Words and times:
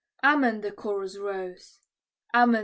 Amen!" 0.23 0.61
the 0.61 0.71
chorus 0.71 1.15
rose; 1.15 1.77
"Amen!" 2.33 2.59